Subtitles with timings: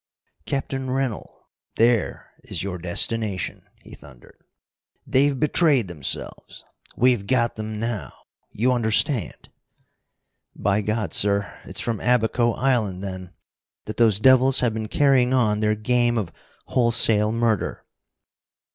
[0.47, 1.45] "Captain Rennell,
[1.75, 4.35] there is your destination," he thundered.
[5.05, 6.65] "They've betrayed themselves.
[6.97, 8.11] We've got them now.
[8.49, 9.49] You understand?"
[10.55, 11.55] "By God, sir!
[11.65, 13.33] It's from Abaco Island, then,
[13.85, 16.31] that those devils have been carrying on their game of
[16.65, 17.85] wholesale murder!"